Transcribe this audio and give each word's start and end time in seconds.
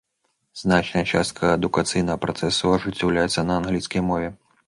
Значная 0.61 1.03
частка 1.17 1.51
адукацыйнага 1.57 2.21
працэсу 2.25 2.73
ажыццяўляецца 2.79 3.47
на 3.51 3.61
англійскай 3.61 4.01
мове. 4.09 4.27